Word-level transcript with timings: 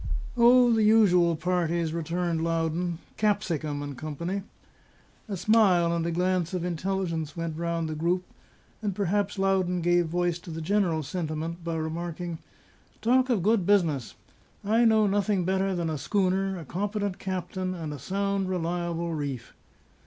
"O, 0.35 0.73
the 0.73 0.81
usual 0.81 1.35
parties!" 1.35 1.93
returned 1.93 2.43
Loudon, 2.43 2.97
"Capsicum 3.17 3.93
& 3.95 3.95
Co." 3.95 4.17
A 5.29 5.37
smile 5.37 5.93
and 5.95 6.03
a 6.07 6.11
glance 6.11 6.55
of 6.55 6.65
intelligence 6.65 7.37
went 7.37 7.55
round 7.55 7.87
the 7.87 7.93
group; 7.93 8.23
and 8.81 8.95
perhaps 8.95 9.37
Loudon 9.37 9.79
gave 9.79 10.07
voice 10.07 10.39
to 10.39 10.49
the 10.49 10.59
general 10.59 11.03
sentiment 11.03 11.63
by 11.63 11.75
remarking, 11.75 12.39
"Talk 12.99 13.29
of 13.29 13.43
good 13.43 13.63
business! 13.67 14.15
I 14.65 14.85
know 14.85 15.05
nothing 15.05 15.45
better 15.45 15.75
than 15.75 15.87
a 15.91 15.99
schooner, 15.99 16.57
a 16.59 16.65
competent 16.65 17.19
captain, 17.19 17.75
and 17.75 17.93
a 17.93 17.99
sound, 17.99 18.49
reliable 18.49 19.13
reef." 19.13 19.53